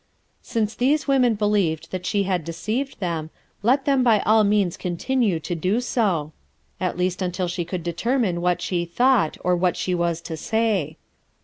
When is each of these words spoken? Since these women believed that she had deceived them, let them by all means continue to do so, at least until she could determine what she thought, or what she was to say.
Since 0.41 0.73
these 0.73 1.07
women 1.07 1.35
believed 1.35 1.91
that 1.91 2.07
she 2.07 2.23
had 2.23 2.43
deceived 2.43 2.99
them, 2.99 3.29
let 3.61 3.85
them 3.85 4.01
by 4.01 4.21
all 4.21 4.43
means 4.43 4.75
continue 4.75 5.39
to 5.41 5.53
do 5.53 5.79
so, 5.79 6.31
at 6.79 6.97
least 6.97 7.21
until 7.21 7.47
she 7.47 7.63
could 7.65 7.83
determine 7.83 8.41
what 8.41 8.63
she 8.63 8.83
thought, 8.83 9.37
or 9.41 9.55
what 9.55 9.77
she 9.77 9.93
was 9.93 10.19
to 10.21 10.35
say. 10.35 10.97